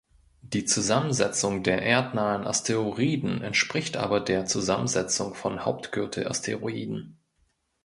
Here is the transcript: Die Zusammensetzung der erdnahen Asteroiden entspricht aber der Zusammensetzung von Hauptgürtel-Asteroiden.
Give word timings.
Die 0.41 0.65
Zusammensetzung 0.65 1.61
der 1.61 1.83
erdnahen 1.83 2.47
Asteroiden 2.47 3.43
entspricht 3.43 3.97
aber 3.97 4.19
der 4.19 4.47
Zusammensetzung 4.47 5.35
von 5.35 5.63
Hauptgürtel-Asteroiden. 5.63 7.19